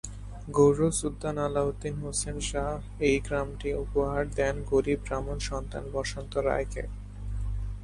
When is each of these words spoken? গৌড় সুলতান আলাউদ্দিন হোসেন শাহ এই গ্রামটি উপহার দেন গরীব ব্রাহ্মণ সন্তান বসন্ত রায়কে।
গৌড় 0.55 0.89
সুলতান 0.99 1.37
আলাউদ্দিন 1.47 1.95
হোসেন 2.03 2.37
শাহ 2.49 2.71
এই 3.07 3.17
গ্রামটি 3.25 3.69
উপহার 3.83 4.21
দেন 4.37 4.55
গরীব 4.71 4.99
ব্রাহ্মণ 5.05 5.37
সন্তান 5.49 5.83
বসন্ত 5.95 6.33
রায়কে। 6.47 6.83